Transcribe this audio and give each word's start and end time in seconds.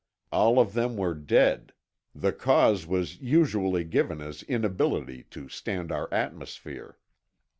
All 0.31 0.57
of 0.59 0.73
them 0.73 0.97
were 0.97 1.13
dead; 1.13 1.73
the 2.15 2.33
cause 2.33 2.87
was 2.87 3.19
usually 3.21 3.83
given 3.83 4.19
as 4.19 4.41
inability 4.41 5.25
to 5.29 5.47
stand 5.47 5.91
our 5.91 6.11
atmosphere. 6.11 6.97